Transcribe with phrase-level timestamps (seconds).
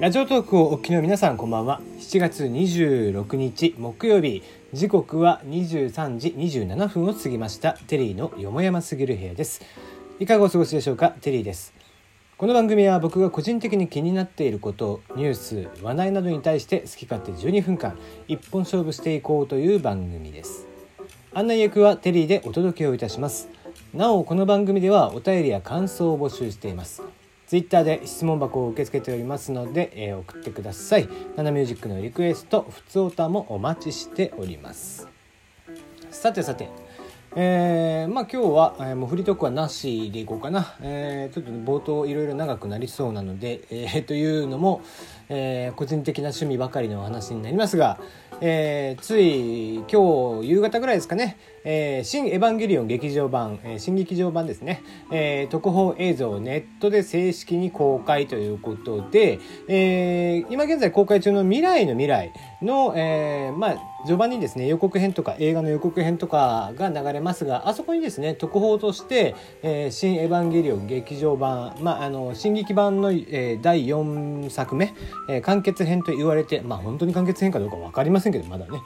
[0.00, 1.82] ラジオトークをお聞きの皆さんこんばんは。
[1.98, 4.42] 7月26日木曜日。
[4.72, 7.74] 時刻は23時27分を過ぎました。
[7.86, 9.60] テリーのよもやますぎる部屋です。
[10.18, 11.10] いかがお過ごしでしょうか？
[11.20, 11.74] テリーです。
[12.38, 20.66] この番組は僕が個人的に気になっていることニュース話題などに対して好き勝手12分間一本勝負していこうという番組です。
[21.34, 23.50] 案内役はテリーでお届けをいたします。
[23.92, 27.02] なおこの番組ではお便りや感想を募集しています。
[27.50, 31.08] ツイッターで質問箱を受け付けておりますので、えー、送ってください。
[31.34, 35.08] ナナミュージックのリクエスト、ふつおたもお待ちしております。
[36.12, 36.68] さてさて、
[37.34, 40.76] えー、まあ今日は、えー、もうフリートークはなしでいこうかな。
[40.80, 44.82] えー、ちょっと冒頭いろいろ長くなりそうなので、えー、というのも、
[45.28, 47.98] えー、個人的な趣味ばかりの話になりますが、
[48.40, 54.82] えー、つい今日夕方ぐらいですかね、えー、新エヴァンゲリオン劇場版、えー、新劇場版ですね、
[55.12, 74.94] えー、特報映像をネットで正式に公開ということで、えー、今現在公開中の未来の未来の、えー、まあ、序盤にですね、予告編とか映画の予告編とかが流れますが、あそこにですね、特報として、えー、新エヴァンゲリオン劇場版、まあ、あの、新劇版の、えー、第4作目、
[75.28, 78.80] えー、完結編と言われて、まあ、本当に完結編かどうか分かりませんけど、まだね。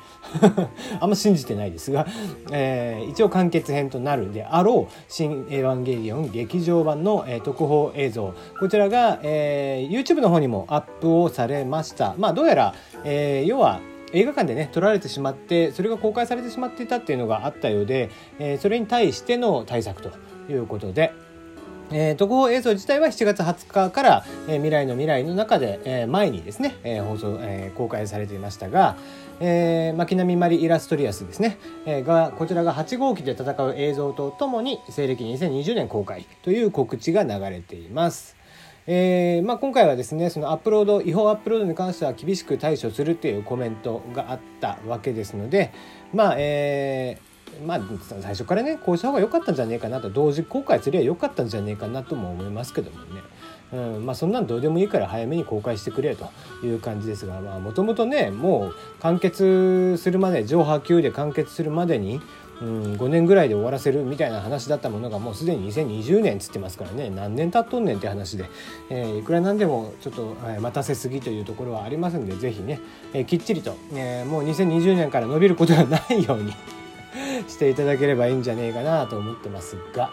[0.99, 2.07] あんま信じてないですが、
[2.51, 2.64] えー、
[3.09, 12.15] 一応完結編となるであろう、新エヴァンゲリオン劇場版の、えー、特報映像、こちらが、えー、YouTube の方にもアップをされました。
[12.19, 13.81] まあ、どうやら、えー、要は、
[14.13, 20.13] 映画館でね撮られてしまってそれが公開されてしまっていたっていうのがあったようで、えー、それに対しての対策と
[20.49, 21.13] いうことで。
[21.91, 28.97] えー、特報映像自体は7月20日から、えー、未来の未来の中で、えー、前にですね、えー、放送、えー、公開されていましたが、
[29.41, 38.37] えー、巻波マリ・イラストリアスですね、えー、がこちらが8号機で戦う映像とともに西暦2020年公開という告知が流れています。
[38.87, 45.73] えーまあ、今回はですねそのアップロード違法アップロードに関しては厳しく対処するというコメントがあったわけですので
[46.13, 47.34] まあえー、
[47.67, 47.81] まあ
[48.21, 53.23] 最初からねこうした方が良かったんじゃねえかなと同時公開すれば良かったんじゃねえかなとも思いますけどもね。
[53.73, 56.31] うんまあ、そんなんどうでもいいから早めに公開してくれと
[56.63, 62.21] いう感じですがもともとねもう完結するまで上波級で完結するまでに
[62.61, 68.49] うん、5年ぐらいで終わらせるみたいな話だったものがもうすでに2020年つってますからね何年経っとんねんって話で、
[68.91, 72.81] えー、いくらなんでもちょっと、え、待たせすぎというところはありますんで是非ね、
[73.13, 76.55] えー、きっちりと、え、もう2020年から伸びることがないように
[77.49, 80.11] していただければいいんじゃねえかなと思ってますが。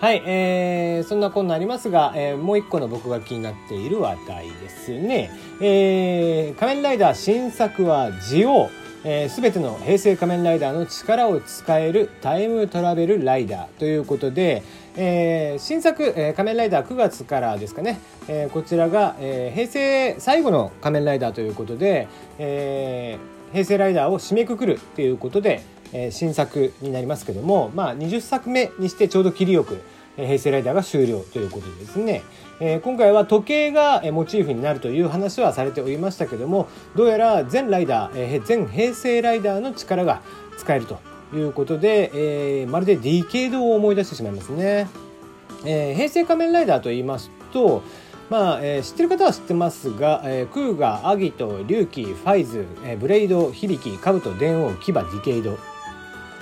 [0.00, 5.30] はい、えー、そんなこんなありますが、えー、もう一個の僕が気になっている話題ですね。
[5.60, 8.70] えー、仮面ライダー新作はジオ
[9.04, 14.62] えー、全ての平成仮面ライダーの力を使えるタイムトラベルライダーということで、
[14.96, 22.08] えー、新作、えー、仮面ライダー9月からですかね、えー、こちらが、えー、平成最後の仮面ライダーということで、
[22.38, 29.80] えー、平成ライダーを締めくくるということで、えー、新作になりますけども、まあ、20作目にしてちょうど切りよく、
[30.16, 32.22] え、平成ライダーが終了ということでですね、
[32.60, 40.22] えー、今回は時計がモチーフになるという話はされておりましたけどもどうやら全ライダー、えー、全平成ライダーの力が
[40.56, 40.98] 使えると
[41.32, 44.88] いうことで、えー、まるでディケイドを思い出してしまいますね、
[45.64, 47.82] えー、平成仮面ライダーと言いますと
[48.30, 55.58] まあえー、知ってる方は知ってますが、えー、クウガ、アギト、龍騎、ファイズ、えー、ブレイド、響鬼、カブト、電王、牙、ディケイド、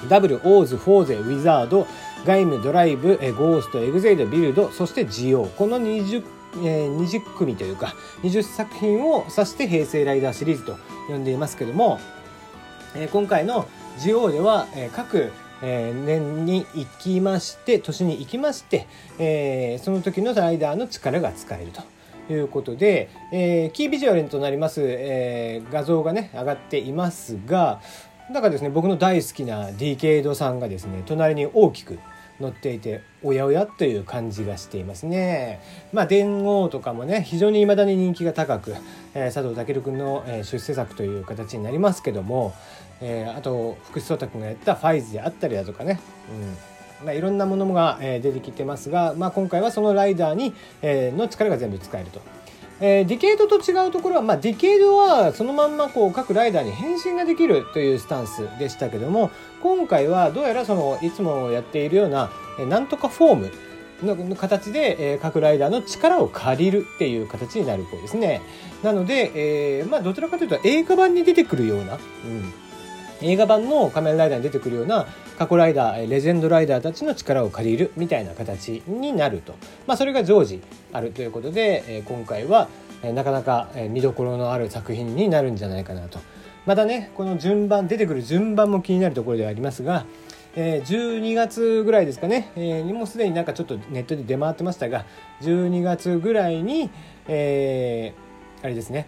[0.08, 1.86] ダブル、オーズ、フォーゼ、ウィザード、
[2.24, 5.46] 鎧武、ドライブ、えゴースト、エグゼイド、ビルド、そしてジオウ。
[5.46, 6.24] この20、
[6.64, 10.76] えー、20組というか20作品を指して平成ライダーシリーズと
[11.08, 12.00] 呼んでいますけども、
[12.94, 13.68] えー、今回の
[13.98, 15.30] ジオウでは、えー、各
[15.62, 18.86] えー、年に行きまして年に行きまして、
[19.18, 21.82] えー、その時のライダーの力が使えると
[22.32, 27.80] いうことで、えー、キービジュアルとなります、えー、画像がね上がっていますが
[28.32, 31.98] だかですね僕の大好きなディケイドさんがですね隣に大きく
[32.40, 35.60] 載っていておやおやという感じがしていますね。
[35.92, 38.74] まあ電王とかもね非常に未だに人気が高く、
[39.14, 42.54] えー、佐藤健君の、出世作という形になりますけども、
[43.00, 46.00] えー、あと福士蒼太君がやったフォーゼであったりだとかね、
[46.30, 52.20] うんまあ、いろんなものが、えー、出てきてますが、まあ、今回はそのライダーに、えー、の力が全部使えると。
[52.78, 59.30] えー、ディケイドと違うところは、まあ、ディケイドはそのまんまこう各ライダーに変身ができるというスタンスでしたけども
[59.62, 62.30] 今回はどうやらそのいつもやっているような
[62.68, 63.52] なんとかフォーム
[64.02, 68.42] の形で、えー、各ライダーの力を借りるっていう形になるっぽいですね。
[68.82, 69.32] なので、
[69.78, 71.96] えー、まあどちらかというと映画版に出てくるような、う
[72.28, 72.52] ん、
[73.22, 75.06] 映画版の仮面ライダーに出てくるような
[75.38, 79.54] 過去ライダーレジェンドライダーたちの力を借りるみたいな形になると、
[79.86, 82.68] まあ、それが常時あるということで、今回は、
[83.02, 86.18] なかなか、見どころのある作品になるんじゃないかなと。
[86.66, 90.04] またねこの順番出てくる順番も気になるところではありますが、
[90.56, 95.04] 12月ぐらいですかね、えにもすでになんかちょっとネットで出回ってましたが
[95.42, 96.90] 12月ぐらいに、
[97.28, 99.06] えー、あれですね。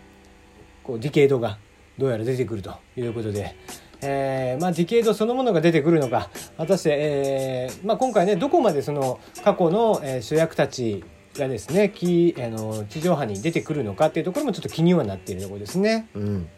[0.84, 1.58] こうディケードが
[1.98, 3.56] どうやら出てくるということで。
[4.00, 11.04] えーまあ、ディケードそのものが出てくるのか果たして、えーまあ、今回ねどこまでその過去の、えー、主役たち
[11.36, 16.08] がですねきあの地上波に出てくるのかっていうところもちょっと気にはなっているところですね。
[16.14, 16.48] うん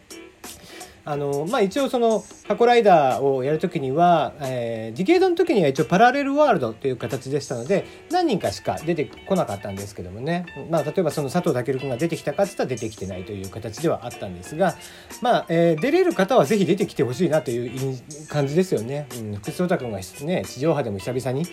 [1.04, 14.76] あのまあ、一応その過去ライダーをやるときには、えー、ディケードの時には一応パラレルワールドという形でしたので何人かしか出てこなかったんですけどもね、まあ、例えばその佐藤健君が出てきたかって言ったら出てきてないという形ではあったんですが、
[15.22, 17.98] まあえー、出れる方はぜひ出てきてほしいなという
[18.28, 19.06] 感じですよね。
[19.18, 21.46] うん、福士太君が、ね、地上波でも久々に、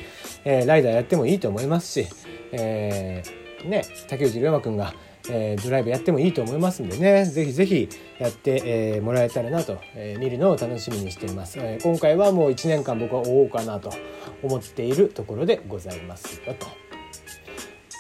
[0.44, 2.08] えー、ライダーやってもいいと思いますし、
[2.52, 4.94] えーね、竹内涼真君が
[5.30, 7.26] えー、ドライブやってもいいと思いますんでね。
[7.26, 7.90] 是非是非
[8.20, 13.92] やって、えー、もらえたらなと、えー、見るのを楽しみにしています、え、今回はもう1年間僕は追おうかなと
[14.42, 16.87] 思っているところでございますよと。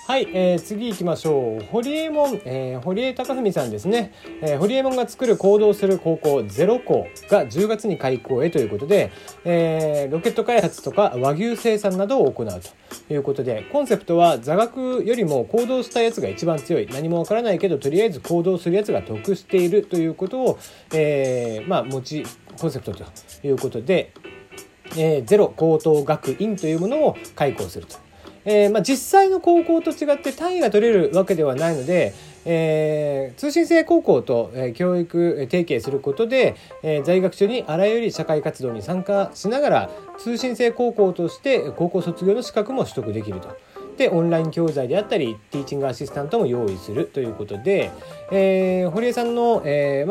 [0.08, 1.66] はい、えー、次行きましょう。
[1.66, 4.14] 堀江門、えー、堀江貴文さんですね。
[4.42, 9.12] えー、堀江門が作る行動する高校ゼロ校が10月に開校へということで、
[9.44, 16.88] えー、ロケット開発とか和牛生産などを行うということで、コンセプトは座学よりも行動したやつが一番強い。
[16.90, 20.60] 何もわからないけど、とりあえず行動するやつが得しているということを、
[20.94, 22.24] えー、まあ、持ち、
[22.58, 23.04] コンセプトと
[23.46, 24.14] いうことで、
[24.92, 28.07] えー、ゼロ高等学院というものを開校すると。
[28.50, 32.14] えー、まあ、実際の高校と違って単位が取れるわけではないので、
[32.46, 43.50] えー、通信制高校と、えー、教育提携することで、えー、在学中にあらゆる社会活動に参加しながら通信制高校として高校卒業の資格も取得できると。
[43.98, 47.90] でオンライン教材であったりティーチングアシスタントも用意するということで、
[48.32, 49.64] えー、堀江さんの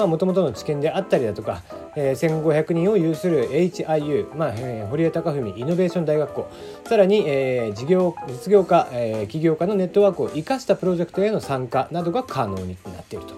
[0.08, 1.62] もともとの知見であったりだとか、
[1.96, 6.50] えー、1500人を有する HIU、まあえー、堀江貴文イノベーション大学校。
[6.84, 13.34] さらに、えー、事業実業家、えー、起業家のネットワークを生かしたプロジェクトへの参加などが可能になっていると。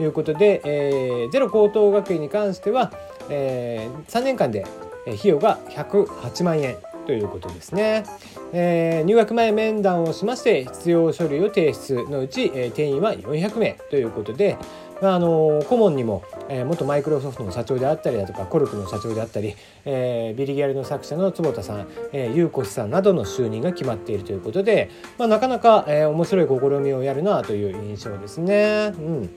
[0.00, 2.92] いうことで、えー、ゼロ高等学院に関しては、
[3.28, 4.64] えー、3年間で
[5.06, 6.76] 費用が108万円
[7.06, 8.04] ということですね、
[8.52, 14.56] えー、入学前面談をしまして必要書類を提出のうち、えー、定員は400名ということで、
[15.00, 19.54] まあ、あの顧問にも、えー、元マイクロソフトの社長であったりだとかコルクの社長であったり、
[19.84, 28.92] えー、ビリギャルの作者の坪田さん、えー、ゆうこしさんなどの就任が決まっているということで、まあ、なかなか、えー、面白い試みをやるなという印象ですね。
[28.96, 29.30] うん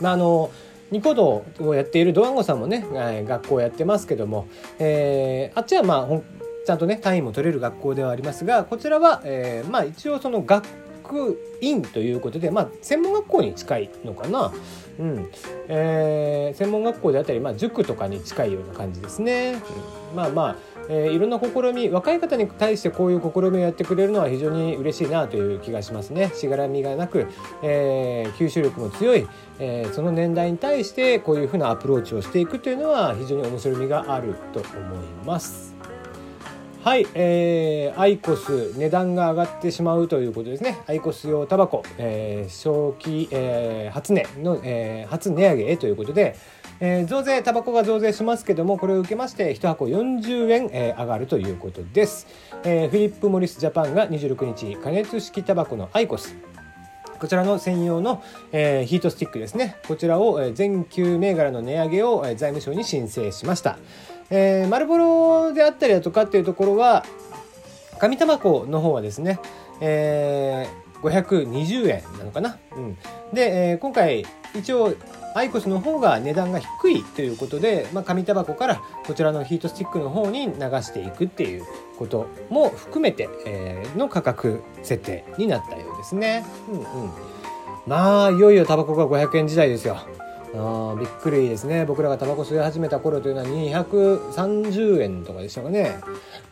[0.00, 0.50] まああの
[0.92, 4.46] ニコ動をやっているドワンゴさんもね、え学校やってますけども、
[4.78, 6.20] えー、あっちはまあ
[6.66, 10.66] ちゃんとね単位も取れる学校ではありますがこちらは、えー、まあ一応その学
[11.60, 14.52] 院ということで、まあ、専門学校に近いのかな、
[15.02, 15.30] うん
[15.66, 19.60] えー、専門学校であったり、まあ、塾とかに近いような感じですね。
[20.10, 20.56] うん、まあまあ
[20.88, 27.28] えー、いろんな試み若い方に対してこういう試みをやってくれるのは非常に嬉しいなという気がしますねしがらみがなく、
[27.62, 29.28] えー、吸収力も強い、
[29.60, 35.72] えー、その年代に対してこういうふうなアプローチをしていくというのは非常に面白みがあると思います。
[36.82, 40.80] はい、えー、アイコス値段が上がってしまうということですね。
[40.88, 46.34] アイコス用タバコ、えー、正気、えー、初値の、えー、初値上げへということで、
[46.80, 52.26] えー、増税、タバコが増税しますけども、これを受けまして、1箱40円、えー、上がるということです。
[52.64, 56.34] えー、フィリップ・モリス・ジャパンが26日、加熱式タバコのアイコス、
[57.20, 58.20] こちらの専用の、
[58.50, 59.76] えー、ヒートスティックですね。
[59.86, 63.78] こちらを、えー、全9銘柄の値上げを、えー、財務省に申請しました。
[64.34, 67.04] えー、丸ボロであったりだとかっていうところは
[68.00, 69.38] 紙タバコの方はですね、
[69.80, 72.98] えー、520円なのかな、うん、
[73.34, 74.24] で、えー、今回
[74.54, 74.94] 一応
[75.34, 81.64] アイコスの方が値段が低いということで、まあ、紙タバコからこちらのヒートスティックの方に流していくっていう
[81.98, 86.44] ことも含めて、えー、の価格設定になったようですね。
[86.70, 87.10] うんうん、
[87.86, 89.98] まあいよいよタバコが500円時代ですよ。
[90.54, 91.84] あびっくりですね。
[91.86, 95.98] 僕らがタバコ吸い始めた頃というのは230円とかでしたかね。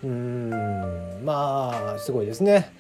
[0.02, 0.50] うん
[1.25, 2.73] まあすごいですね。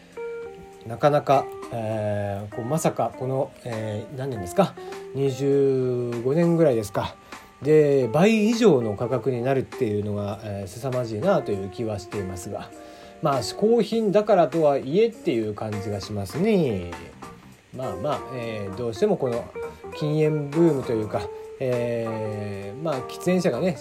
[0.86, 4.74] なかなか、えー、こうまさかこの、えー、何年ですか
[5.14, 7.14] ？25年ぐらいですか。
[7.60, 12.70] で倍以上の価格になるっていうのが、えー、凄まじいなという気はしていますが。
[13.22, 16.90] まあ嗜好品だからとはいえっていう感じがしますね。
[17.76, 19.52] まあまあ、えー、どうしてもこの
[19.96, 21.22] 禁煙ブームというか、
[21.60, 23.76] えー、まあ喫煙者がね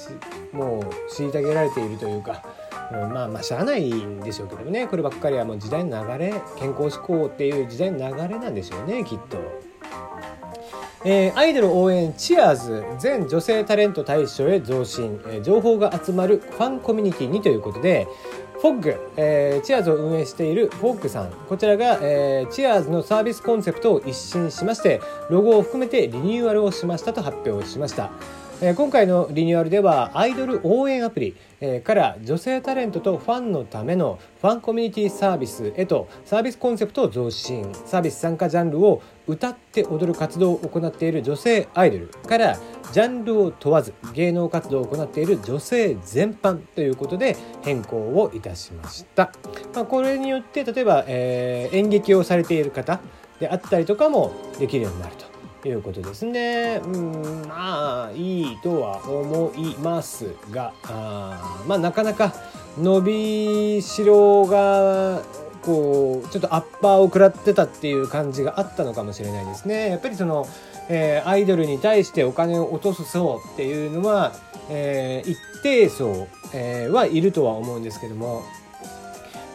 [0.51, 2.43] もう虐げられているというか、
[2.91, 9.69] まあまあしゃあないんでしょうけどねこればっかりはもう時代の流れ健康志向っていう時代の流れなんでしょうねきっと。
[11.05, 18.05] えー、アイドル応援チアーズ全女性タレント大賞へ増進、えー、情報が集まるファンコミュニティにということで
[18.61, 21.29] フォッグ、えー、チアーズを運営しているフォッグさん。
[21.47, 28.11] こちらが、えー、チアーズのサービスコンセプトを一新しましてロゴを含めてリニューアルをしましたと発表しました。
[28.61, 37.71] え今回のリニューアルではアイドル応援アプリ、えから女性タレントとファンのためのファンコミュニティサービスへとサービスコンセプトを増進。
[37.85, 42.57] サービス参加ジャンルを歌って踊る活動を行っている女性アイドルから
[42.91, 49.31] ジャンルを問わず芸能活動を行っている女性全般ということで変更をいたしました、
[49.73, 52.99] まあ、これによって例えば、えー、演劇をされている方
[53.39, 55.28] であったりとかもできるようになると。
[55.67, 56.81] いうことですね。
[56.85, 62.33] うん、まあ、いいとは思いますが、あまあ、なかなか
[62.77, 65.21] 伸びしろが、
[65.61, 69.89] こう、ちょっとアッパーを食らってたっていう感じがあったのかもしれないですね。
[69.89, 70.47] やっぱりその、
[70.87, 74.33] えー、アイドルに対してお金を落とす層っていうのは、
[74.69, 78.43] えー、一定層、えー、はいるとは思うんですけども、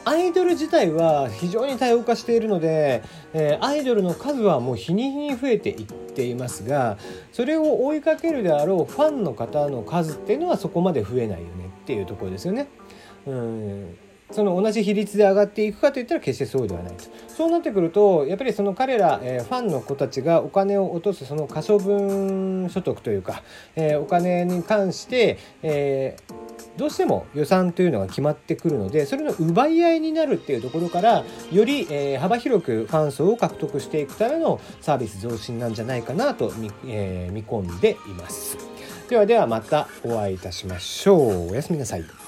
[0.04, 6.98] アイドル自体は非常に多様化しているので、えー、アイドルの数はもう日に日に増えていっていますが
[7.32, 12.68] それを追いかけるであろうファンの方の数っていうのはそこまで増えないよねっていうところですよね。
[13.26, 13.96] うん
[14.30, 23.42] その同じ比率で上がっていくかといったら決してそうではないとそうなってくるとやっぱりその彼ら、えー、ファンの子たちがお金を落とすその可処分所得というか、
[23.76, 26.43] えー、お金に関して、えー
[26.76, 38.56] どうしても予算というのが決まってくるのでそれの奪い合いになるっていうところからより、えー、幅広くファン層を獲得していくためのサービス増進なんじゃないかなと見,、えー、見込んでいます。
[39.08, 41.50] ではではまたお会いいたしましょう。
[41.50, 42.23] おやすみなさい。